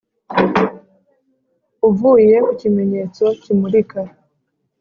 [1.89, 4.01] uvuye ku kimenyetso kimurika